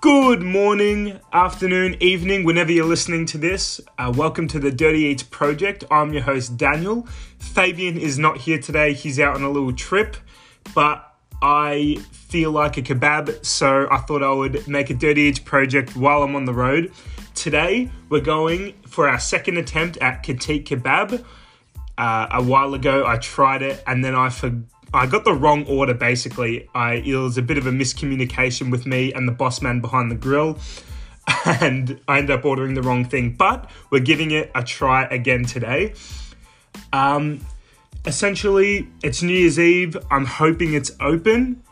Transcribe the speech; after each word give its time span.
Good 0.00 0.40
morning, 0.40 1.20
afternoon, 1.30 1.98
evening, 2.00 2.44
whenever 2.44 2.72
you're 2.72 2.86
listening 2.86 3.26
to 3.26 3.36
this. 3.36 3.82
Uh, 3.98 4.10
welcome 4.16 4.48
to 4.48 4.58
the 4.58 4.70
Dirty 4.70 5.00
Eats 5.00 5.22
Project. 5.22 5.84
I'm 5.90 6.14
your 6.14 6.22
host, 6.22 6.56
Daniel. 6.56 7.06
Fabian 7.38 7.98
is 7.98 8.18
not 8.18 8.38
here 8.38 8.58
today, 8.58 8.94
he's 8.94 9.20
out 9.20 9.34
on 9.34 9.42
a 9.42 9.50
little 9.50 9.74
trip, 9.74 10.16
but 10.74 11.14
I 11.42 11.96
feel 12.12 12.50
like 12.50 12.78
a 12.78 12.82
kebab, 12.82 13.44
so 13.44 13.88
I 13.90 13.98
thought 13.98 14.22
I 14.22 14.32
would 14.32 14.66
make 14.66 14.88
a 14.88 14.94
Dirty 14.94 15.20
Eats 15.20 15.38
project 15.38 15.94
while 15.94 16.22
I'm 16.22 16.34
on 16.34 16.46
the 16.46 16.54
road. 16.54 16.92
Today, 17.34 17.90
we're 18.08 18.22
going 18.22 18.72
for 18.86 19.06
our 19.06 19.20
second 19.20 19.58
attempt 19.58 19.98
at 19.98 20.22
Katik 20.22 20.64
Kebab. 20.64 21.22
Uh, 21.98 22.26
a 22.30 22.42
while 22.42 22.72
ago, 22.72 23.04
I 23.06 23.18
tried 23.18 23.60
it 23.60 23.84
and 23.86 24.02
then 24.02 24.14
I 24.14 24.30
forgot 24.30 24.64
I 24.92 25.06
got 25.06 25.24
the 25.24 25.32
wrong 25.32 25.64
order 25.66 25.94
basically. 25.94 26.68
I 26.74 26.94
it 26.94 27.14
was 27.14 27.38
a 27.38 27.42
bit 27.42 27.58
of 27.58 27.66
a 27.66 27.70
miscommunication 27.70 28.70
with 28.70 28.86
me 28.86 29.12
and 29.12 29.28
the 29.28 29.32
boss 29.32 29.62
man 29.62 29.80
behind 29.80 30.10
the 30.10 30.16
grill. 30.16 30.58
And 31.46 32.00
I 32.08 32.18
ended 32.18 32.38
up 32.38 32.44
ordering 32.44 32.74
the 32.74 32.82
wrong 32.82 33.04
thing, 33.04 33.34
but 33.34 33.70
we're 33.90 34.00
giving 34.00 34.32
it 34.32 34.50
a 34.54 34.64
try 34.64 35.04
again 35.04 35.44
today. 35.44 35.94
Um, 36.92 37.46
essentially, 38.04 38.88
it's 39.02 39.22
New 39.22 39.34
Year's 39.34 39.58
Eve. 39.58 39.96
I'm 40.10 40.26
hoping 40.26 40.74
it's 40.74 40.90
open. 41.00 41.62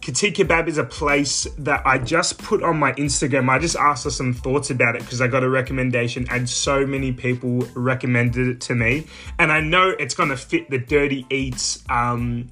Katik 0.00 0.34
Kebab 0.34 0.66
is 0.66 0.78
a 0.78 0.84
place 0.84 1.46
that 1.58 1.86
I 1.86 1.98
just 1.98 2.38
put 2.38 2.62
on 2.62 2.78
my 2.78 2.92
Instagram. 2.94 3.48
I 3.48 3.58
just 3.58 3.76
asked 3.76 4.04
her 4.04 4.10
some 4.10 4.32
thoughts 4.32 4.70
about 4.70 4.96
it 4.96 5.02
because 5.02 5.20
I 5.20 5.28
got 5.28 5.44
a 5.44 5.48
recommendation 5.48 6.26
and 6.28 6.48
so 6.48 6.84
many 6.84 7.12
people 7.12 7.68
recommended 7.74 8.48
it 8.48 8.60
to 8.62 8.74
me. 8.74 9.06
And 9.38 9.52
I 9.52 9.60
know 9.60 9.90
it's 9.90 10.14
going 10.14 10.30
to 10.30 10.36
fit 10.36 10.70
the 10.70 10.78
Dirty 10.78 11.24
Eats 11.30 11.84
um, 11.88 12.50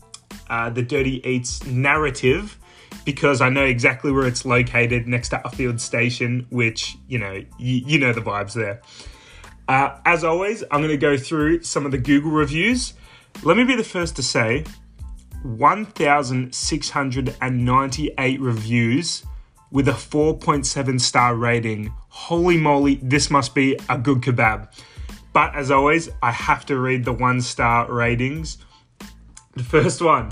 uh, 0.50 0.68
the 0.68 0.82
Dirty 0.82 1.26
Eats 1.26 1.64
narrative 1.64 2.58
because 3.04 3.40
I 3.40 3.48
know 3.48 3.64
exactly 3.64 4.12
where 4.12 4.26
it's 4.26 4.44
located 4.44 5.08
next 5.08 5.30
to 5.30 5.38
Upfield 5.38 5.80
Station, 5.80 6.46
which, 6.50 6.98
you 7.08 7.18
know, 7.18 7.42
you, 7.58 7.82
you 7.86 7.98
know 7.98 8.12
the 8.12 8.20
vibes 8.20 8.52
there. 8.52 8.82
Uh, 9.68 9.96
as 10.04 10.24
always, 10.24 10.62
I'm 10.70 10.80
going 10.80 10.90
to 10.90 10.96
go 10.96 11.16
through 11.16 11.62
some 11.62 11.86
of 11.86 11.92
the 11.92 11.98
Google 11.98 12.32
reviews. 12.32 12.94
Let 13.44 13.56
me 13.56 13.64
be 13.64 13.76
the 13.76 13.84
first 13.84 14.16
to 14.16 14.22
say 14.22 14.64
1,698 15.44 18.40
reviews 18.40 19.24
with 19.70 19.88
a 19.88 19.92
4.7 19.92 21.00
star 21.00 21.36
rating. 21.36 21.94
Holy 22.08 22.56
moly, 22.56 22.96
this 22.96 23.30
must 23.30 23.54
be 23.54 23.78
a 23.88 23.96
good 23.96 24.20
kebab. 24.20 24.66
But 25.32 25.54
as 25.54 25.70
always, 25.70 26.08
I 26.22 26.32
have 26.32 26.66
to 26.66 26.76
read 26.76 27.04
the 27.04 27.12
one 27.12 27.40
star 27.40 27.88
ratings. 27.90 28.58
The 29.54 29.64
first 29.64 30.00
one. 30.00 30.30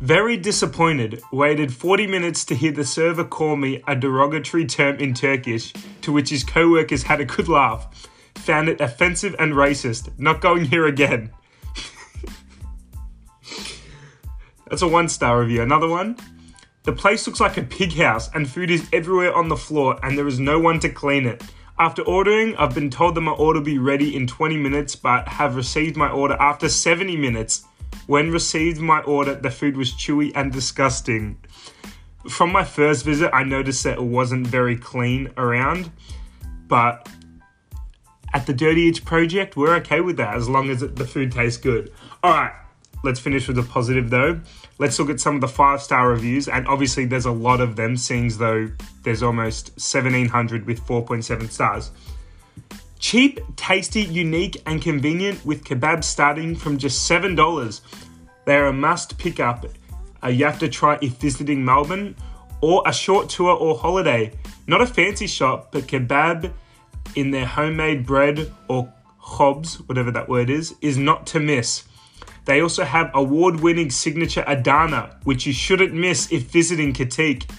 Very 0.00 0.36
disappointed. 0.36 1.22
Waited 1.30 1.72
40 1.72 2.08
minutes 2.08 2.44
to 2.46 2.56
hear 2.56 2.72
the 2.72 2.84
server 2.84 3.24
call 3.24 3.54
me 3.54 3.84
a 3.86 3.94
derogatory 3.94 4.66
term 4.66 4.96
in 4.96 5.14
Turkish, 5.14 5.72
to 6.00 6.12
which 6.12 6.30
his 6.30 6.42
co 6.42 6.68
workers 6.68 7.04
had 7.04 7.20
a 7.20 7.24
good 7.24 7.46
laugh. 7.46 8.08
Found 8.34 8.68
it 8.68 8.80
offensive 8.80 9.36
and 9.38 9.52
racist. 9.52 10.10
Not 10.18 10.40
going 10.40 10.64
here 10.64 10.86
again. 10.86 11.30
That's 14.68 14.82
a 14.82 14.88
one 14.88 15.08
star 15.08 15.40
review. 15.40 15.62
Another 15.62 15.88
one. 15.88 16.16
The 16.82 16.92
place 16.92 17.24
looks 17.28 17.38
like 17.38 17.56
a 17.56 17.62
pig 17.62 17.92
house 17.92 18.28
and 18.34 18.50
food 18.50 18.72
is 18.72 18.88
everywhere 18.92 19.32
on 19.32 19.48
the 19.48 19.56
floor 19.56 20.00
and 20.02 20.18
there 20.18 20.26
is 20.26 20.40
no 20.40 20.58
one 20.58 20.80
to 20.80 20.88
clean 20.88 21.26
it. 21.26 21.44
After 21.78 22.02
ordering, 22.02 22.56
I've 22.56 22.74
been 22.74 22.90
told 22.90 23.14
that 23.14 23.20
my 23.20 23.30
order 23.30 23.60
will 23.60 23.64
be 23.64 23.78
ready 23.78 24.16
in 24.16 24.26
20 24.26 24.56
minutes, 24.56 24.96
but 24.96 25.28
have 25.28 25.54
received 25.54 25.96
my 25.96 26.10
order 26.10 26.34
after 26.40 26.68
70 26.68 27.16
minutes. 27.16 27.66
When 28.06 28.30
received 28.30 28.80
my 28.80 29.00
order, 29.00 29.34
the 29.34 29.50
food 29.50 29.76
was 29.76 29.92
chewy 29.92 30.32
and 30.34 30.52
disgusting. 30.52 31.38
From 32.28 32.52
my 32.52 32.64
first 32.64 33.04
visit, 33.04 33.30
I 33.32 33.44
noticed 33.44 33.84
that 33.84 33.98
it 33.98 34.02
wasn't 34.02 34.46
very 34.46 34.76
clean 34.76 35.30
around, 35.36 35.90
but 36.68 37.08
at 38.32 38.46
the 38.46 38.54
Dirty 38.54 38.82
Eats 38.82 38.98
project, 38.98 39.56
we're 39.56 39.74
okay 39.76 40.00
with 40.00 40.16
that 40.16 40.34
as 40.34 40.48
long 40.48 40.70
as 40.70 40.80
the 40.80 41.06
food 41.06 41.32
tastes 41.32 41.58
good. 41.58 41.92
All 42.22 42.32
right, 42.32 42.52
let's 43.04 43.20
finish 43.20 43.46
with 43.46 43.56
the 43.56 43.62
positive 43.62 44.10
though. 44.10 44.40
Let's 44.78 44.98
look 44.98 45.10
at 45.10 45.20
some 45.20 45.34
of 45.36 45.40
the 45.40 45.48
five 45.48 45.82
star 45.82 46.08
reviews, 46.08 46.48
and 46.48 46.66
obviously, 46.66 47.04
there's 47.04 47.26
a 47.26 47.32
lot 47.32 47.60
of 47.60 47.76
them, 47.76 47.96
seeing 47.96 48.26
as 48.26 48.38
though 48.38 48.70
there's 49.02 49.22
almost 49.22 49.70
1700 49.72 50.66
with 50.66 50.80
4.7 50.86 51.50
stars. 51.50 51.90
Cheap, 53.02 53.40
tasty, 53.56 54.02
unique, 54.02 54.62
and 54.64 54.80
convenient 54.80 55.44
with 55.44 55.64
kebabs 55.64 56.04
starting 56.04 56.54
from 56.54 56.78
just 56.78 57.10
$7. 57.10 57.80
They 58.46 58.54
are 58.54 58.66
a 58.66 58.72
must 58.72 59.18
pick 59.18 59.40
up. 59.40 59.66
Uh, 60.22 60.28
you 60.28 60.44
have 60.44 60.60
to 60.60 60.68
try 60.68 60.98
if 61.02 61.14
visiting 61.14 61.64
Melbourne 61.64 62.14
or 62.60 62.80
a 62.86 62.92
short 62.92 63.28
tour 63.28 63.56
or 63.56 63.76
holiday. 63.76 64.32
Not 64.68 64.82
a 64.82 64.86
fancy 64.86 65.26
shop, 65.26 65.72
but 65.72 65.88
kebab 65.88 66.52
in 67.16 67.32
their 67.32 67.44
homemade 67.44 68.06
bread 68.06 68.52
or 68.68 68.90
khobs, 69.20 69.80
whatever 69.88 70.12
that 70.12 70.28
word 70.28 70.48
is, 70.48 70.76
is 70.80 70.96
not 70.96 71.26
to 71.26 71.40
miss. 71.40 71.82
They 72.44 72.60
also 72.60 72.84
have 72.84 73.10
award 73.14 73.58
winning 73.60 73.90
signature 73.90 74.44
Adana, 74.46 75.18
which 75.24 75.44
you 75.44 75.52
shouldn't 75.52 75.92
miss 75.92 76.30
if 76.30 76.44
visiting 76.44 76.92
Katik. 76.92 77.50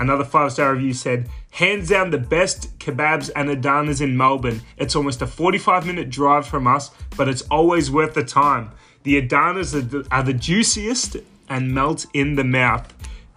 Another 0.00 0.24
five 0.24 0.50
star 0.50 0.74
review 0.74 0.92
said, 0.92 1.28
hands 1.52 1.88
down 1.88 2.10
the 2.10 2.18
best 2.18 2.78
kebabs 2.78 3.30
and 3.36 3.48
Adanas 3.48 4.00
in 4.00 4.16
Melbourne. 4.16 4.62
It's 4.76 4.96
almost 4.96 5.22
a 5.22 5.26
45 5.26 5.86
minute 5.86 6.10
drive 6.10 6.46
from 6.46 6.66
us, 6.66 6.90
but 7.16 7.28
it's 7.28 7.42
always 7.42 7.90
worth 7.90 8.14
the 8.14 8.24
time. 8.24 8.70
The 9.04 9.20
Adanas 9.20 9.74
are 9.74 9.80
the, 9.80 10.08
are 10.10 10.22
the 10.22 10.32
juiciest 10.32 11.16
and 11.48 11.72
melt 11.72 12.06
in 12.14 12.34
the 12.34 12.44
mouth. 12.44 12.92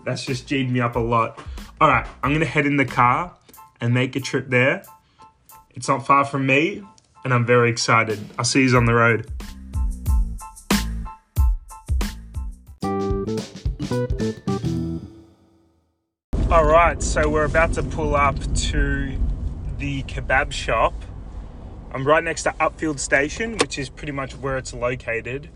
That's 0.06 0.26
just 0.26 0.48
G'd 0.48 0.72
me 0.72 0.80
up 0.80 0.96
a 0.96 1.00
lot. 1.00 1.40
All 1.82 1.90
right, 1.90 2.08
I'm 2.24 2.32
gonna 2.32 2.46
head 2.46 2.66
in 2.66 2.78
the 2.78 2.86
car 2.86 3.36
and 3.82 3.94
make 3.94 4.16
a 4.16 4.22
trip 4.22 4.50
there. 4.50 4.84
It's 5.72 5.90
not 5.90 6.06
far 6.06 6.24
from 6.24 6.46
me, 6.46 6.84
and 7.26 7.34
I'm 7.34 7.46
very 7.46 7.70
excited. 7.70 8.20
I'll 8.40 8.46
see 8.46 8.64
you 8.64 8.78
on 8.78 8.86
the 8.86 8.94
road. 8.94 9.30
Right, 16.90 17.02
so 17.02 17.28
we're 17.28 17.46
about 17.46 17.74
to 17.74 17.82
pull 17.82 18.16
up 18.16 18.38
to 18.54 19.18
the 19.80 20.04
kebab 20.04 20.52
shop. 20.52 20.94
I'm 21.92 22.06
right 22.06 22.24
next 22.24 22.44
to 22.44 22.52
Upfield 22.60 23.00
Station, 23.00 23.58
which 23.58 23.80
is 23.80 23.90
pretty 23.90 24.12
much 24.12 24.36
where 24.38 24.56
it's 24.58 24.72
located. 24.72 25.50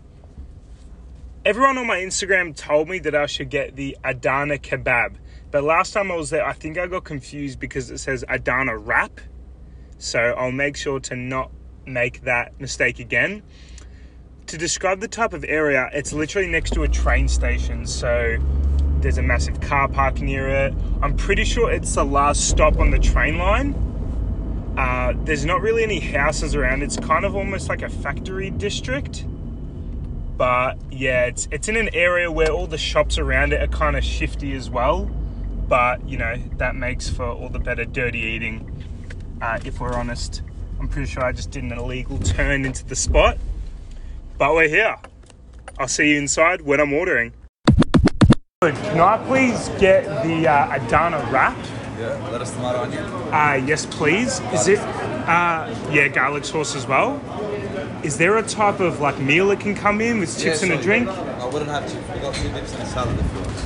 Everyone 1.44 1.78
on 1.78 1.86
my 1.86 1.98
Instagram 1.98 2.56
told 2.56 2.88
me 2.88 2.98
that 3.00 3.14
I 3.14 3.26
should 3.26 3.48
get 3.48 3.76
the 3.76 3.96
Adana 4.02 4.58
kebab, 4.58 5.18
but 5.52 5.62
last 5.62 5.92
time 5.92 6.10
I 6.10 6.16
was 6.16 6.30
there, 6.30 6.44
I 6.44 6.52
think 6.52 6.76
I 6.78 6.88
got 6.88 7.04
confused 7.04 7.60
because 7.60 7.92
it 7.92 7.98
says 7.98 8.24
Adana 8.28 8.76
wrap. 8.76 9.20
So 9.98 10.18
I'll 10.18 10.50
make 10.50 10.76
sure 10.76 10.98
to 10.98 11.14
not 11.14 11.52
make 11.86 12.22
that 12.22 12.60
mistake 12.60 12.98
again. 12.98 13.44
To 14.48 14.58
describe 14.58 14.98
the 14.98 15.06
type 15.06 15.32
of 15.32 15.44
area, 15.44 15.90
it's 15.92 16.12
literally 16.12 16.48
next 16.48 16.72
to 16.72 16.82
a 16.82 16.88
train 16.88 17.28
station, 17.28 17.86
so 17.86 18.36
there's 19.00 19.18
a 19.18 19.22
massive 19.22 19.60
car 19.60 19.88
park 19.88 20.20
near 20.20 20.48
it. 20.48 20.74
I'm 21.02 21.16
pretty 21.16 21.44
sure 21.44 21.70
it's 21.70 21.94
the 21.94 22.04
last 22.04 22.48
stop 22.48 22.78
on 22.78 22.90
the 22.90 22.98
train 22.98 23.38
line. 23.38 23.74
Uh, 24.76 25.14
there's 25.24 25.44
not 25.44 25.60
really 25.60 25.82
any 25.82 26.00
houses 26.00 26.54
around. 26.54 26.82
It's 26.82 26.96
kind 26.96 27.24
of 27.24 27.34
almost 27.34 27.68
like 27.68 27.82
a 27.82 27.88
factory 27.88 28.50
district. 28.50 29.24
But 30.36 30.78
yeah, 30.90 31.26
it's 31.26 31.48
it's 31.50 31.68
in 31.68 31.76
an 31.76 31.90
area 31.92 32.30
where 32.32 32.50
all 32.50 32.66
the 32.66 32.78
shops 32.78 33.18
around 33.18 33.52
it 33.52 33.60
are 33.60 33.66
kind 33.66 33.96
of 33.96 34.04
shifty 34.04 34.54
as 34.54 34.70
well. 34.70 35.04
But 35.68 36.08
you 36.08 36.16
know 36.16 36.36
that 36.56 36.74
makes 36.74 37.08
for 37.08 37.26
all 37.26 37.48
the 37.48 37.58
better 37.58 37.84
dirty 37.84 38.20
eating. 38.20 38.66
Uh, 39.42 39.58
if 39.64 39.80
we're 39.80 39.92
honest, 39.92 40.42
I'm 40.78 40.88
pretty 40.88 41.10
sure 41.10 41.24
I 41.24 41.32
just 41.32 41.50
did 41.50 41.64
an 41.64 41.72
illegal 41.72 42.18
turn 42.18 42.64
into 42.64 42.86
the 42.86 42.96
spot. 42.96 43.36
But 44.38 44.54
we're 44.54 44.68
here. 44.68 44.96
I'll 45.78 45.88
see 45.88 46.12
you 46.12 46.18
inside 46.18 46.62
when 46.62 46.80
I'm 46.80 46.92
ordering. 46.92 47.32
Can 48.62 49.00
I 49.00 49.16
please 49.26 49.70
get 49.80 50.04
the 50.22 50.46
uh, 50.46 50.76
Adana 50.76 51.26
wrap? 51.32 51.56
Yeah, 51.98 52.08
lettuce, 52.30 52.50
tomato, 52.50 52.82
onion. 52.82 53.04
Uh, 53.32 53.64
yes, 53.66 53.86
please. 53.86 54.40
Is 54.52 54.68
it? 54.68 54.78
Uh, 54.80 55.74
yeah, 55.90 56.08
garlic 56.08 56.44
sauce 56.44 56.76
as 56.76 56.86
well. 56.86 57.14
Is 58.04 58.18
there 58.18 58.36
a 58.36 58.42
type 58.42 58.80
of 58.80 59.00
like 59.00 59.18
meal 59.18 59.48
that 59.48 59.60
can 59.60 59.74
come 59.74 60.02
in 60.02 60.18
with 60.20 60.38
chips 60.38 60.60
Yeah, 60.62 60.72
and 60.72 60.72
a 60.72 60.74
sure, 60.74 60.82
drink? 60.82 61.08
I 61.08 61.46
wouldn't 61.46 61.70
have 61.70 61.90
chips. 61.90 62.06
We 62.12 62.20
got 62.20 62.34
two 62.34 62.50
dips 62.52 62.74
and 62.74 62.82
a 62.82 62.86
salad 62.86 63.18
if 63.18 63.32
you 63.32 63.38
want. 63.40 63.56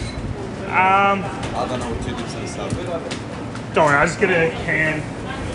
Um, 0.69 1.25
I 1.25 1.67
don't 1.69 1.81
know 1.81 1.91
what 1.91 2.06
two 2.06 2.14
dips 2.14 2.35
and 2.37 2.44
a 2.44 2.46
salad. 2.46 3.75
don't 3.75 3.87
worry, 3.87 3.96
I'll 3.96 4.06
just 4.06 4.20
get 4.20 4.31
a 4.31 4.50
can. 4.64 5.02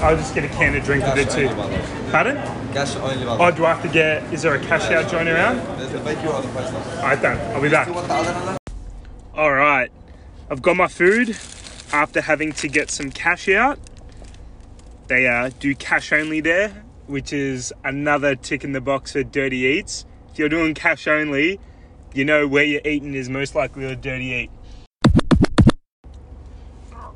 I'll 0.03 0.17
just 0.17 0.35
get 0.35 0.43
a 0.43 0.49
can 0.49 0.75
of 0.75 0.83
drink 0.83 1.05
with 1.05 1.17
it 1.17 1.29
Cash 1.29 1.35
too. 1.35 1.47
only. 1.47 2.11
Pardon? 2.11 2.35
Cash 2.73 2.97
only, 2.97 3.23
Oh, 3.25 3.37
brother. 3.37 3.55
do 3.55 3.65
I 3.65 3.73
have 3.73 3.81
to 3.83 3.87
get? 3.87 4.21
Is 4.33 4.41
there 4.41 4.55
a 4.55 4.59
cash 4.59 4.91
out 4.91 5.09
joint 5.09 5.29
around? 5.29 5.59
There's 5.79 5.93
the 5.93 5.99
bake 5.99 6.21
you 6.23 6.29
or 6.29 6.41
the 6.41 6.49
price 6.49 6.69
now. 6.73 6.79
All 6.97 7.03
right, 7.03 7.21
then. 7.21 7.55
I'll 7.55 7.61
be 7.61 7.69
back. 7.69 7.87
You 7.87 7.93
want 7.93 8.09
the 8.09 8.19
Adana? 8.19 8.59
All 9.35 9.53
right, 9.53 9.91
I've 10.49 10.61
got 10.61 10.75
my 10.75 10.87
food 10.87 11.37
after 11.93 12.19
having 12.19 12.51
to 12.53 12.67
get 12.67 12.89
some 12.89 13.11
cash 13.11 13.47
out. 13.47 13.79
They 15.07 15.27
uh, 15.27 15.51
do 15.59 15.75
cash 15.75 16.11
only 16.11 16.41
there, 16.41 16.83
which 17.05 17.31
is 17.31 17.71
another 17.83 18.35
tick 18.35 18.63
in 18.63 18.71
the 18.71 18.81
box 18.81 19.11
for 19.11 19.23
dirty 19.23 19.59
eats. 19.59 20.05
If 20.31 20.39
you're 20.39 20.49
doing 20.49 20.73
cash 20.73 21.07
only, 21.07 21.59
you 22.13 22.25
know 22.25 22.47
where 22.47 22.63
you're 22.63 22.81
eating 22.83 23.13
is 23.13 23.29
most 23.29 23.53
likely 23.53 23.85
a 23.85 23.95
dirty 23.95 24.25
eat. 24.25 24.51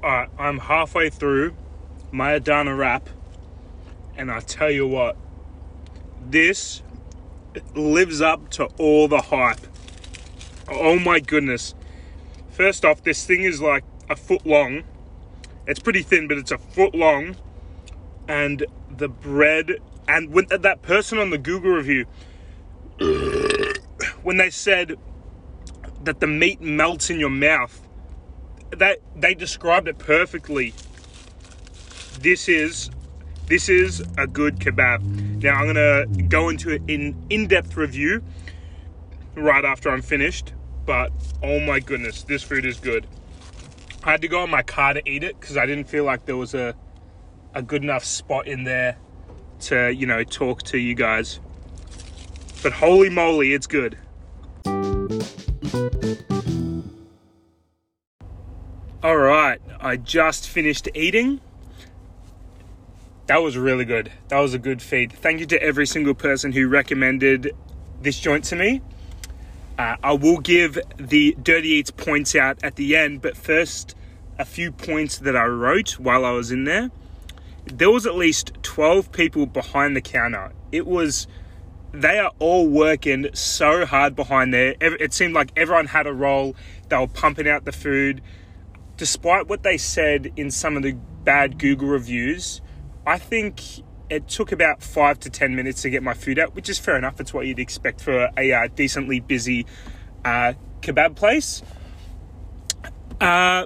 Alright, 0.04 0.30
I'm 0.38 0.60
halfway 0.60 1.10
through 1.10 1.56
my 2.12 2.34
Adana 2.34 2.76
wrap, 2.76 3.10
and 4.16 4.32
I 4.32 4.40
tell 4.40 4.70
you 4.70 4.88
what, 4.88 5.18
this 6.24 6.84
lives 7.74 8.22
up 8.22 8.50
to 8.52 8.66
all 8.78 9.08
the 9.08 9.22
hype. 9.22 9.62
Oh 10.70 11.00
my 11.00 11.20
goodness. 11.20 11.74
First 12.54 12.86
off, 12.86 13.04
this 13.04 13.26
thing 13.26 13.42
is 13.42 13.62
like 13.62 13.84
a 14.10 14.16
foot 14.16 14.46
long. 14.46 14.84
It's 15.66 15.80
pretty 15.80 16.04
thin, 16.04 16.28
but 16.28 16.38
it's 16.38 16.52
a 16.52 16.60
foot 16.60 16.94
long. 16.94 17.36
And 18.28 18.66
the 18.96 19.10
bread, 19.10 19.78
and 20.08 20.32
when 20.32 20.46
uh, 20.52 20.58
that 20.58 20.84
person 20.84 21.18
on 21.18 21.32
the 21.32 21.40
Google 21.40 21.72
review, 21.72 22.06
when 24.24 24.38
they 24.38 24.52
said 24.52 24.98
that 26.04 26.20
the 26.20 26.28
meat 26.28 26.62
melts 26.62 27.10
in 27.10 27.20
your 27.20 27.32
mouth, 27.32 27.82
that 28.70 29.00
they 29.16 29.34
described 29.34 29.88
it 29.88 29.98
perfectly. 29.98 30.74
This 32.20 32.48
is 32.48 32.92
this 33.48 33.68
is 33.68 34.02
a 34.18 34.28
good 34.28 34.58
kebab. 34.60 35.02
Now 35.42 35.56
I'm 35.56 35.66
gonna 35.68 36.06
go 36.28 36.50
into 36.50 36.72
an 36.76 36.84
in 36.88 37.26
in-depth 37.32 37.76
review 37.76 38.24
right 39.36 39.66
after 39.66 39.90
I'm 39.90 40.04
finished. 40.04 40.54
But 40.86 41.12
oh 41.42 41.60
my 41.60 41.80
goodness, 41.80 42.24
this 42.24 42.44
food 42.44 42.66
is 42.66 42.80
good. 42.80 43.08
I 44.04 44.12
had 44.12 44.22
to 44.22 44.28
go 44.28 44.44
in 44.44 44.50
my 44.50 44.64
car 44.64 44.94
to 44.94 45.10
eat 45.10 45.24
it 45.24 45.40
because 45.40 45.56
I 45.56 45.66
didn't 45.66 45.86
feel 45.86 46.04
like 46.04 46.26
there 46.26 46.38
was 46.38 46.54
a 46.54 46.76
a 47.56 47.62
good 47.62 47.84
enough 47.84 48.04
spot 48.04 48.48
in 48.48 48.64
there 48.64 48.98
to 49.62 49.94
you 49.94 50.06
know 50.06 50.24
talk 50.24 50.64
to 50.64 50.78
you 50.78 50.96
guys. 50.96 51.40
But 52.62 52.74
holy 52.74 53.10
moly, 53.10 53.54
it's 53.54 53.68
good. 53.68 53.98
All 59.04 59.18
right, 59.18 59.60
I 59.82 59.98
just 59.98 60.48
finished 60.50 60.88
eating. 60.94 61.42
That 63.28 63.42
was 63.42 63.58
really 63.58 63.86
good. 63.86 64.12
That 64.30 64.40
was 64.40 64.54
a 64.54 64.60
good 64.60 64.82
feed. 64.82 65.12
Thank 65.14 65.40
you 65.40 65.46
to 65.48 65.62
every 65.62 65.88
single 65.88 66.14
person 66.14 66.52
who 66.52 66.68
recommended 66.68 67.56
this 68.02 68.20
joint 68.20 68.44
to 68.46 68.56
me. 68.56 68.82
Uh, 69.78 69.96
I 70.04 70.14
will 70.14 70.40
give 70.40 70.78
the 70.98 71.36
Dirty 71.42 71.70
Eats 71.70 71.92
points 71.92 72.36
out 72.36 72.64
at 72.64 72.76
the 72.76 72.96
end, 72.96 73.22
but 73.22 73.36
first, 73.36 73.96
a 74.38 74.46
few 74.46 74.72
points 74.72 75.18
that 75.20 75.36
I 75.36 75.46
wrote 75.46 76.00
while 76.00 76.26
I 76.26 76.32
was 76.32 76.52
in 76.52 76.64
there. 76.66 76.92
There 77.66 77.90
was 77.90 78.06
at 78.06 78.16
least 78.16 78.52
12 78.62 79.12
people 79.12 79.46
behind 79.46 79.96
the 79.96 80.02
counter. 80.02 80.52
It 80.72 80.86
was, 80.86 81.28
they 81.92 82.20
are 82.20 82.32
all 82.40 82.68
working 82.68 83.30
so 83.34 83.86
hard 83.86 84.16
behind 84.16 84.54
there. 84.54 84.76
It 84.80 85.14
seemed 85.14 85.34
like 85.34 85.52
everyone 85.56 85.88
had 85.88 86.06
a 86.06 86.14
role. 86.14 86.56
They 86.90 86.98
were 86.98 87.08
pumping 87.08 87.48
out 87.48 87.66
the 87.66 87.72
food 87.72 88.22
despite 88.98 89.48
what 89.48 89.64
they 89.64 89.78
said 89.78 90.32
in 90.36 90.52
some 90.52 90.78
of 90.78 90.84
the 90.84 90.94
bad 91.24 91.58
Google 91.58 91.88
reviews, 91.88 92.62
I 93.06 93.18
think 93.18 93.62
it 94.14 94.28
took 94.28 94.52
about 94.52 94.84
five 94.84 95.20
to 95.22 95.30
ten 95.30 95.56
minutes 95.56 95.82
to 95.82 95.90
get 95.90 96.04
my 96.04 96.14
food 96.14 96.40
out, 96.40 96.56
which 96.56 96.70
is 96.70 96.80
fair 96.80 96.98
enough. 96.98 97.20
It's 97.20 97.34
what 97.34 97.48
you'd 97.48 97.60
expect 97.60 98.02
for 98.02 98.30
a, 98.38 98.52
a 98.52 98.70
decently 98.70 99.20
busy 99.20 99.66
uh, 100.24 100.54
kebab 100.82 101.16
place. 101.16 101.64
Uh, 103.20 103.66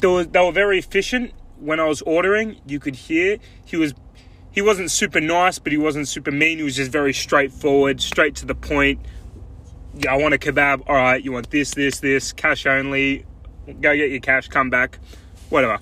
they 0.00 0.08
were, 0.08 0.24
they 0.24 0.40
were 0.40 0.52
very 0.52 0.78
efficient 0.78 1.32
when 1.58 1.80
I 1.80 1.86
was 1.86 2.02
ordering. 2.02 2.60
You 2.66 2.80
could 2.80 2.96
hear 2.96 3.38
he 3.64 3.76
was 3.76 3.94
he 4.50 4.62
wasn't 4.62 4.90
super 4.90 5.20
nice, 5.20 5.58
but 5.58 5.70
he 5.72 5.78
wasn't 5.78 6.08
super 6.08 6.32
mean. 6.32 6.58
He 6.58 6.64
was 6.64 6.76
just 6.76 6.90
very 6.90 7.12
straightforward, 7.12 8.00
straight 8.00 8.34
to 8.36 8.46
the 8.46 8.54
point. 8.54 9.00
Yeah, 9.94 10.14
I 10.14 10.16
want 10.16 10.34
a 10.34 10.38
kebab. 10.38 10.82
All 10.88 10.96
right, 10.96 11.22
you 11.22 11.32
want 11.32 11.50
this, 11.50 11.74
this, 11.74 12.00
this, 12.00 12.32
cash 12.32 12.66
only 12.66 13.24
go 13.80 13.94
get 13.94 14.10
your 14.10 14.20
cash, 14.20 14.48
come 14.48 14.70
back, 14.70 14.98
whatever. 15.50 15.78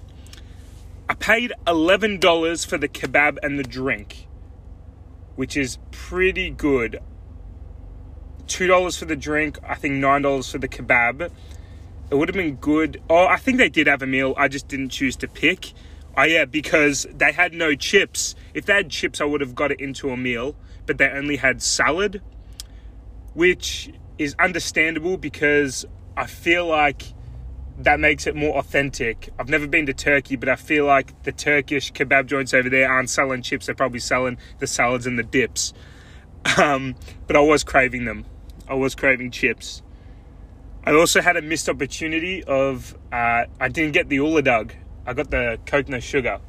I 1.08 1.14
paid 1.14 1.52
$11 1.66 2.66
for 2.66 2.78
the 2.78 2.88
kebab 2.88 3.38
and 3.42 3.58
the 3.58 3.62
drink, 3.62 4.26
which 5.36 5.56
is 5.56 5.78
pretty 5.92 6.50
good. 6.50 7.00
$2 8.46 8.98
for 8.98 9.04
the 9.04 9.16
drink, 9.16 9.58
I 9.64 9.76
think 9.76 9.94
$9 9.94 10.50
for 10.50 10.58
the 10.58 10.68
kebab. 10.68 11.30
It 12.10 12.14
would 12.14 12.28
have 12.28 12.34
been 12.34 12.56
good. 12.56 13.00
Oh, 13.08 13.26
I 13.26 13.36
think 13.36 13.58
they 13.58 13.68
did 13.68 13.86
have 13.86 14.02
a 14.02 14.06
meal. 14.06 14.34
I 14.36 14.48
just 14.48 14.68
didn't 14.68 14.90
choose 14.90 15.16
to 15.16 15.28
pick. 15.28 15.72
Oh, 16.16 16.22
yeah, 16.22 16.44
because 16.44 17.06
they 17.12 17.32
had 17.32 17.52
no 17.52 17.74
chips. 17.74 18.34
If 18.54 18.66
they 18.66 18.74
had 18.74 18.90
chips, 18.90 19.20
I 19.20 19.24
would 19.24 19.40
have 19.40 19.54
got 19.54 19.70
it 19.70 19.80
into 19.80 20.10
a 20.10 20.16
meal, 20.16 20.56
but 20.86 20.98
they 20.98 21.08
only 21.08 21.36
had 21.36 21.62
salad, 21.62 22.22
which 23.34 23.92
is 24.18 24.34
understandable 24.38 25.18
because 25.18 25.84
I 26.16 26.26
feel 26.26 26.66
like 26.66 27.02
that 27.78 28.00
makes 28.00 28.26
it 28.26 28.34
more 28.34 28.56
authentic. 28.56 29.28
I've 29.38 29.48
never 29.48 29.66
been 29.66 29.86
to 29.86 29.92
Turkey, 29.92 30.36
but 30.36 30.48
I 30.48 30.56
feel 30.56 30.86
like 30.86 31.22
the 31.24 31.32
Turkish 31.32 31.92
kebab 31.92 32.26
joints 32.26 32.54
over 32.54 32.70
there 32.70 32.90
aren't 32.90 33.10
selling 33.10 33.42
chips. 33.42 33.66
They're 33.66 33.74
probably 33.74 34.00
selling 34.00 34.38
the 34.58 34.66
salads 34.66 35.06
and 35.06 35.18
the 35.18 35.22
dips. 35.22 35.72
Um, 36.56 36.94
but 37.26 37.36
I 37.36 37.40
was 37.40 37.64
craving 37.64 38.04
them. 38.04 38.24
I 38.68 38.74
was 38.74 38.94
craving 38.94 39.30
chips. 39.30 39.82
I 40.84 40.92
also 40.92 41.20
had 41.20 41.36
a 41.36 41.42
missed 41.42 41.68
opportunity 41.68 42.44
of 42.44 42.96
uh, 43.12 43.46
I 43.60 43.68
didn't 43.68 43.92
get 43.92 44.08
the 44.08 44.18
uladug. 44.18 44.72
I 45.04 45.12
got 45.12 45.30
the 45.30 45.58
coconut 45.66 46.02
sugar, 46.02 46.40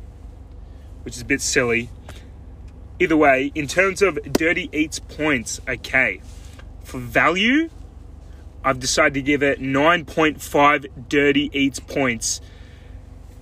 which 1.03 1.15
is 1.15 1.23
a 1.23 1.25
bit 1.25 1.41
silly. 1.41 1.89
Either 3.00 3.18
way, 3.18 3.51
in 3.53 3.68
terms 3.68 4.01
of 4.01 4.19
dirty 4.31 4.69
eats 4.71 5.00
points, 5.00 5.59
okay. 5.68 6.21
For 6.83 7.00
value, 7.00 7.69
I've 8.63 8.80
decided 8.80 9.13
to 9.15 9.21
give 9.21 9.44
it 9.44 9.59
9.5 9.59 11.09
dirty 11.09 11.50
eats 11.54 11.80
points. 11.80 12.42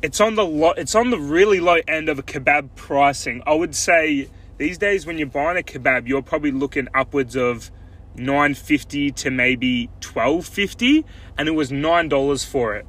It's 0.01 0.21
on 0.21 0.35
the 0.35 0.45
lo- 0.45 0.73
it's 0.77 0.93
on 0.93 1.09
the 1.09 1.17
really 1.17 1.59
low 1.59 1.77
end 1.87 2.09
of 2.09 2.19
a 2.19 2.23
kebab 2.23 2.69
pricing. 2.75 3.41
I 3.47 3.53
would 3.53 3.75
say 3.75 4.29
these 4.57 4.77
days 4.77 5.05
when 5.05 5.17
you're 5.17 5.27
buying 5.27 5.57
a 5.57 5.63
kebab, 5.63 6.07
you're 6.07 6.21
probably 6.21 6.51
looking 6.51 6.87
upwards 6.93 7.35
of 7.35 7.71
950 8.15 9.11
to 9.11 9.29
maybe 9.31 9.87
1250 10.01 11.05
and 11.37 11.47
it 11.47 11.51
was 11.51 11.71
$9 11.71 12.45
for 12.45 12.75
it. 12.75 12.85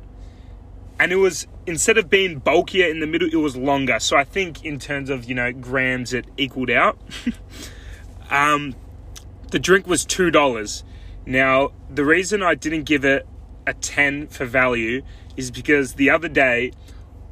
And 0.99 1.12
it 1.12 1.17
was 1.17 1.46
instead 1.67 1.99
of 1.99 2.08
being 2.08 2.38
bulkier 2.38 2.88
in 2.88 3.00
the 3.00 3.06
middle, 3.06 3.28
it 3.31 3.37
was 3.37 3.56
longer. 3.56 3.99
So 3.99 4.17
I 4.17 4.25
think 4.25 4.64
in 4.64 4.78
terms 4.78 5.11
of, 5.11 5.25
you 5.25 5.34
know, 5.34 5.52
grams 5.52 6.12
it 6.12 6.26
equaled 6.37 6.70
out. 6.70 6.99
um 8.31 8.75
the 9.50 9.58
drink 9.58 9.87
was 9.87 10.05
$2. 10.05 10.82
Now, 11.26 11.73
the 11.90 12.05
reason 12.05 12.43
I 12.43 12.55
didn't 12.55 12.85
give 12.85 13.04
it 13.04 13.26
a 13.66 13.75
10 13.75 14.28
for 14.28 14.45
value 14.45 15.02
is 15.37 15.50
because 15.50 15.95
the 15.95 16.09
other 16.09 16.28
day 16.28 16.73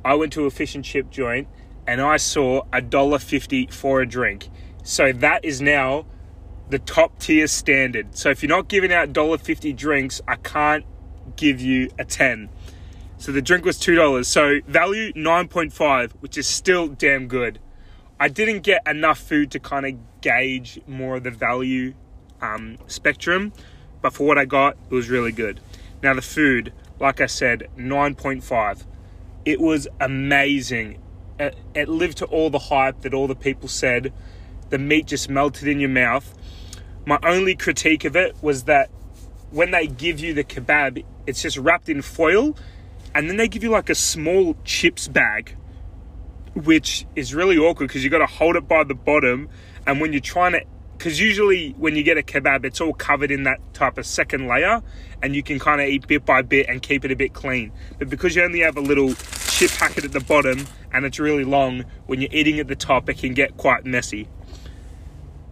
I 0.04 0.14
went 0.14 0.32
to 0.34 0.44
a 0.44 0.50
fish 0.50 0.74
and 0.74 0.84
chip 0.84 1.10
joint 1.10 1.48
and 1.86 2.00
I 2.00 2.16
saw 2.16 2.62
a 2.72 2.82
dollar 2.82 3.18
fifty 3.18 3.66
for 3.68 4.00
a 4.00 4.06
drink. 4.06 4.48
So 4.82 5.12
that 5.12 5.44
is 5.44 5.60
now 5.60 6.06
the 6.68 6.78
top 6.78 7.18
tier 7.18 7.46
standard. 7.46 8.16
So 8.16 8.30
if 8.30 8.42
you're 8.42 8.50
not 8.50 8.68
giving 8.68 8.92
out 8.92 9.12
dollar 9.12 9.38
fifty 9.38 9.72
drinks, 9.72 10.20
I 10.26 10.36
can't 10.36 10.84
give 11.36 11.60
you 11.60 11.90
a 11.98 12.04
10. 12.04 12.50
So 13.16 13.32
the 13.32 13.40
drink 13.40 13.64
was 13.64 13.78
$2. 13.78 14.26
So 14.26 14.60
value 14.66 15.12
9.5, 15.14 16.12
which 16.20 16.36
is 16.36 16.46
still 16.46 16.88
damn 16.88 17.28
good. 17.28 17.58
I 18.20 18.28
didn't 18.28 18.60
get 18.60 18.86
enough 18.86 19.18
food 19.18 19.50
to 19.52 19.58
kind 19.58 19.86
of 19.86 20.20
gauge 20.20 20.80
more 20.86 21.16
of 21.16 21.22
the 21.22 21.30
value 21.30 21.94
um, 22.42 22.76
spectrum 22.86 23.52
but 24.04 24.12
for 24.12 24.26
what 24.26 24.36
I 24.36 24.44
got, 24.44 24.76
it 24.90 24.94
was 24.94 25.08
really 25.08 25.32
good. 25.32 25.60
Now, 26.02 26.12
the 26.12 26.20
food, 26.20 26.74
like 27.00 27.22
I 27.22 27.26
said, 27.26 27.70
9.5. 27.78 28.84
It 29.46 29.58
was 29.58 29.88
amazing. 29.98 31.00
It, 31.38 31.88
lived 31.88 32.18
to 32.18 32.26
all 32.26 32.50
the 32.50 32.58
hype 32.58 33.00
that 33.00 33.14
all 33.14 33.26
the 33.26 33.34
people 33.34 33.66
said. 33.66 34.12
The 34.68 34.76
meat 34.76 35.06
just 35.06 35.30
melted 35.30 35.68
in 35.68 35.80
your 35.80 35.88
mouth. 35.88 36.34
My 37.06 37.18
only 37.22 37.56
critique 37.56 38.04
of 38.04 38.14
it 38.14 38.36
was 38.42 38.64
that 38.64 38.90
when 39.50 39.70
they 39.70 39.86
give 39.86 40.20
you 40.20 40.34
the 40.34 40.44
kebab, 40.44 41.02
it's 41.26 41.40
just 41.40 41.56
wrapped 41.56 41.88
in 41.88 42.02
foil, 42.02 42.54
and 43.14 43.30
then 43.30 43.38
they 43.38 43.48
give 43.48 43.62
you 43.62 43.70
like 43.70 43.88
a 43.88 43.94
small 43.94 44.54
chips 44.64 45.08
bag, 45.08 45.56
which 46.52 47.06
is 47.16 47.34
really 47.34 47.56
awkward 47.56 47.86
because 47.86 48.04
you 48.04 48.10
got 48.10 48.18
to 48.18 48.26
hold 48.26 48.54
it 48.56 48.68
by 48.68 48.84
the 48.84 48.94
bottom, 48.94 49.48
and 49.86 49.98
when 49.98 50.12
you're 50.12 50.20
trying 50.20 50.52
to 50.52 50.60
because 51.04 51.20
usually 51.20 51.72
when 51.72 51.96
you 51.96 52.02
get 52.02 52.16
a 52.16 52.22
kebab, 52.22 52.64
it's 52.64 52.80
all 52.80 52.94
covered 52.94 53.30
in 53.30 53.42
that 53.42 53.58
type 53.74 53.98
of 53.98 54.06
second 54.06 54.48
layer, 54.48 54.82
and 55.22 55.36
you 55.36 55.42
can 55.42 55.58
kind 55.58 55.82
of 55.82 55.86
eat 55.86 56.06
bit 56.06 56.24
by 56.24 56.40
bit 56.40 56.66
and 56.66 56.80
keep 56.80 57.04
it 57.04 57.10
a 57.10 57.16
bit 57.16 57.34
clean. 57.34 57.72
But 57.98 58.08
because 58.08 58.34
you 58.34 58.42
only 58.42 58.60
have 58.60 58.78
a 58.78 58.80
little 58.80 59.12
chip 59.12 59.70
packet 59.72 60.06
at 60.06 60.12
the 60.12 60.20
bottom 60.20 60.66
and 60.94 61.04
it's 61.04 61.18
really 61.18 61.44
long, 61.44 61.84
when 62.06 62.22
you're 62.22 62.32
eating 62.32 62.58
at 62.58 62.68
the 62.68 62.74
top, 62.74 63.10
it 63.10 63.18
can 63.18 63.34
get 63.34 63.58
quite 63.58 63.84
messy. 63.84 64.28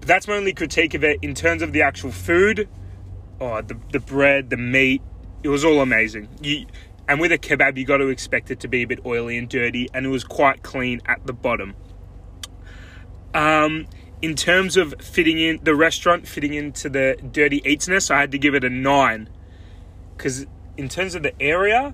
But 0.00 0.08
that's 0.08 0.26
my 0.26 0.36
only 0.36 0.54
critique 0.54 0.94
of 0.94 1.04
it 1.04 1.18
in 1.20 1.34
terms 1.34 1.60
of 1.60 1.74
the 1.74 1.82
actual 1.82 2.12
food. 2.12 2.66
Oh, 3.38 3.60
the, 3.60 3.76
the 3.92 4.00
bread, 4.00 4.48
the 4.48 4.56
meat, 4.56 5.02
it 5.42 5.50
was 5.50 5.66
all 5.66 5.82
amazing. 5.82 6.30
You, 6.40 6.64
and 7.06 7.20
with 7.20 7.30
a 7.30 7.36
kebab, 7.36 7.76
you 7.76 7.84
got 7.84 7.98
to 7.98 8.08
expect 8.08 8.50
it 8.50 8.60
to 8.60 8.68
be 8.68 8.84
a 8.84 8.86
bit 8.86 9.04
oily 9.04 9.36
and 9.36 9.50
dirty, 9.50 9.90
and 9.92 10.06
it 10.06 10.08
was 10.08 10.24
quite 10.24 10.62
clean 10.62 11.02
at 11.04 11.26
the 11.26 11.34
bottom. 11.34 11.74
Um, 13.34 13.86
in 14.22 14.36
terms 14.36 14.76
of 14.76 14.94
fitting 15.00 15.38
in 15.38 15.58
the 15.64 15.74
restaurant 15.74 16.28
fitting 16.28 16.54
into 16.54 16.88
the 16.88 17.16
dirty 17.32 17.60
eatsness, 17.62 18.10
I 18.10 18.20
had 18.20 18.30
to 18.30 18.38
give 18.38 18.54
it 18.54 18.62
a 18.62 18.70
nine 18.70 19.28
because 20.16 20.46
in 20.76 20.88
terms 20.88 21.16
of 21.16 21.24
the 21.24 21.40
area, 21.42 21.92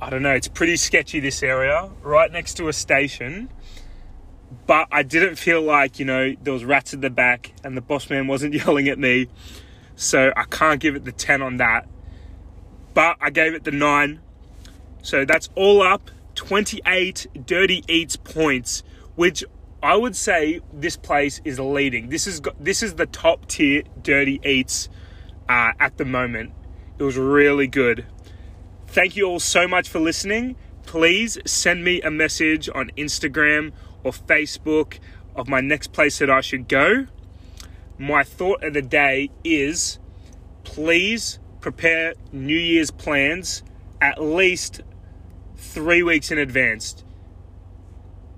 I 0.00 0.10
don't 0.10 0.22
know, 0.22 0.32
it's 0.32 0.48
pretty 0.48 0.76
sketchy 0.76 1.20
this 1.20 1.42
area, 1.42 1.90
right 2.02 2.32
next 2.32 2.54
to 2.54 2.68
a 2.68 2.72
station. 2.72 3.50
But 4.66 4.88
I 4.90 5.02
didn't 5.02 5.36
feel 5.36 5.60
like, 5.60 5.98
you 5.98 6.04
know, 6.04 6.34
there 6.42 6.52
was 6.52 6.64
rats 6.64 6.94
at 6.94 7.02
the 7.02 7.10
back 7.10 7.52
and 7.62 7.76
the 7.76 7.80
boss 7.82 8.08
man 8.08 8.26
wasn't 8.26 8.54
yelling 8.66 8.88
at 8.88 8.98
me. 8.98 9.28
So 9.96 10.32
I 10.36 10.44
can't 10.44 10.80
give 10.80 10.96
it 10.96 11.04
the 11.04 11.12
10 11.12 11.42
on 11.42 11.58
that. 11.58 11.86
But 12.94 13.16
I 13.20 13.30
gave 13.30 13.52
it 13.54 13.64
the 13.64 13.70
9. 13.70 14.20
So 15.02 15.24
that's 15.24 15.50
all 15.54 15.82
up 15.82 16.10
28 16.34 17.26
dirty 17.44 17.84
eats 17.88 18.16
points, 18.16 18.82
which 19.16 19.44
I 19.84 19.96
would 19.96 20.16
say 20.16 20.60
this 20.72 20.96
place 20.96 21.42
is 21.44 21.60
leading. 21.60 22.08
This 22.08 22.26
is 22.26 22.40
this 22.58 22.82
is 22.82 22.94
the 22.94 23.04
top 23.04 23.46
tier 23.48 23.82
dirty 24.00 24.40
eats 24.42 24.88
uh, 25.46 25.72
at 25.78 25.98
the 25.98 26.06
moment. 26.06 26.52
It 26.98 27.02
was 27.02 27.18
really 27.18 27.66
good. 27.66 28.06
Thank 28.86 29.14
you 29.14 29.26
all 29.26 29.40
so 29.40 29.68
much 29.68 29.90
for 29.90 30.00
listening. 30.00 30.56
Please 30.86 31.36
send 31.44 31.84
me 31.84 32.00
a 32.00 32.10
message 32.10 32.70
on 32.74 32.92
Instagram 32.96 33.72
or 34.02 34.12
Facebook 34.12 35.00
of 35.36 35.48
my 35.48 35.60
next 35.60 35.92
place 35.92 36.18
that 36.18 36.30
I 36.30 36.40
should 36.40 36.66
go. 36.66 37.06
My 37.98 38.24
thought 38.24 38.64
of 38.64 38.72
the 38.72 38.80
day 38.80 39.28
is 39.44 39.98
please 40.62 41.38
prepare 41.60 42.14
New 42.32 42.56
Year's 42.56 42.90
plans 42.90 43.62
at 44.00 44.22
least 44.22 44.80
three 45.58 46.02
weeks 46.02 46.30
in 46.30 46.38
advance. 46.38 47.03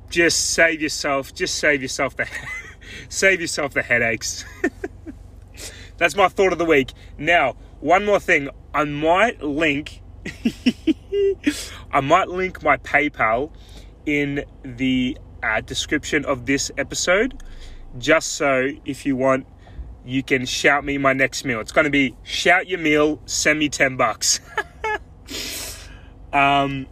Just 0.08 0.50
save 0.50 0.80
yourself, 0.80 1.34
just 1.34 1.56
save 1.56 1.82
yourself 1.82 2.16
the 2.16 2.28
save 3.08 3.40
yourself 3.40 3.74
the 3.74 3.82
headaches. 3.82 4.44
That's 5.98 6.14
my 6.14 6.28
thought 6.28 6.52
of 6.52 6.58
the 6.58 6.64
week. 6.64 6.92
Now, 7.18 7.56
one 7.80 8.04
more 8.04 8.20
thing. 8.20 8.50
I 8.74 8.84
might 8.84 9.42
link 9.42 10.02
I 11.92 12.00
might 12.00 12.28
link 12.28 12.62
my 12.62 12.76
PayPal 12.78 13.50
in 14.04 14.44
the 14.62 15.16
uh, 15.42 15.60
description 15.60 16.24
of 16.24 16.46
this 16.46 16.70
episode, 16.78 17.42
just 17.98 18.32
so 18.32 18.68
if 18.84 19.06
you 19.06 19.16
want, 19.16 19.46
you 20.04 20.22
can 20.22 20.46
shout 20.46 20.84
me 20.84 20.98
my 20.98 21.12
next 21.12 21.44
meal. 21.44 21.60
It's 21.60 21.72
going 21.72 21.84
to 21.84 21.90
be 21.90 22.14
shout 22.22 22.68
your 22.68 22.78
meal, 22.78 23.20
send 23.26 23.58
me 23.58 23.68
ten 23.68 23.96
bucks. 23.96 24.40
um, 26.32 26.86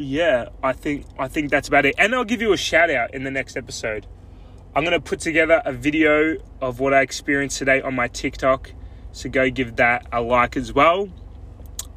yeah, 0.00 0.48
I 0.62 0.72
think 0.72 1.04
I 1.18 1.28
think 1.28 1.50
that's 1.50 1.68
about 1.68 1.84
it, 1.84 1.94
and 1.98 2.14
I'll 2.14 2.24
give 2.24 2.40
you 2.40 2.52
a 2.54 2.56
shout 2.56 2.90
out 2.90 3.12
in 3.12 3.24
the 3.24 3.30
next 3.30 3.56
episode. 3.56 4.06
I'm 4.74 4.82
going 4.82 4.92
to 4.92 5.00
put 5.00 5.20
together 5.20 5.60
a 5.64 5.72
video 5.72 6.36
of 6.60 6.80
what 6.80 6.94
I 6.94 7.02
experienced 7.02 7.58
today 7.58 7.82
on 7.82 7.94
my 7.94 8.08
TikTok, 8.08 8.72
so 9.12 9.28
go 9.28 9.50
give 9.50 9.76
that 9.76 10.06
a 10.10 10.22
like 10.22 10.56
as 10.56 10.72
well. 10.72 11.10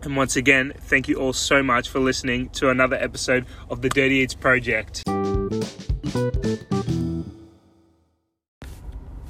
And 0.01 0.17
once 0.17 0.35
again, 0.35 0.73
thank 0.81 1.07
you 1.07 1.15
all 1.15 1.31
so 1.31 1.63
much 1.63 1.87
for 1.87 1.99
listening 1.99 2.49
to 2.49 2.69
another 2.69 2.97
episode 2.97 3.45
of 3.69 3.81
the 3.81 3.87
Dirty 3.87 4.15
Eats 4.15 4.33
Project. 4.33 5.03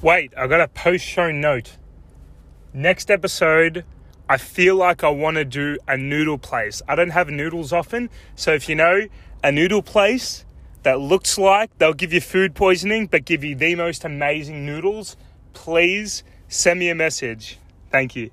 Wait, 0.02 0.34
I 0.36 0.48
got 0.48 0.62
a 0.62 0.68
post 0.68 1.06
show 1.06 1.32
note. 1.32 1.78
Next 2.74 3.12
episode, 3.12 3.86
I 4.30 4.38
feel 4.38 4.76
like 4.76 5.04
I 5.04 5.10
want 5.10 5.36
to 5.36 5.46
do 5.46 5.78
a 5.88 5.98
noodle 5.98 6.38
place. 6.38 6.82
I 6.88 6.96
don't 6.96 7.10
have 7.10 7.30
noodles 7.30 7.74
often, 7.74 8.10
so 8.36 8.54
if 8.54 8.70
you 8.70 8.76
know 8.76 9.08
a 9.44 9.52
noodle 9.52 9.82
place 9.82 10.46
that 10.84 11.00
looks 11.00 11.38
like 11.38 11.78
they'll 11.78 11.94
give 11.94 12.14
you 12.14 12.22
food 12.22 12.56
poisoning 12.56 13.08
but 13.08 13.26
give 13.26 13.44
you 13.44 13.56
the 13.56 13.76
most 13.76 14.06
amazing 14.06 14.66
noodles, 14.66 15.18
please 15.54 16.24
send 16.48 16.80
me 16.80 16.90
a 16.90 16.96
message. 16.96 17.60
Thank 17.92 18.16
you. 18.16 18.32